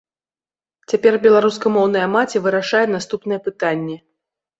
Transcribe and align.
Цяпер 0.93 1.17
беларускамоўная 1.25 2.07
маці 2.15 2.41
вырашае 2.45 2.81
наступныя 2.95 3.39
пытанні. 3.49 3.97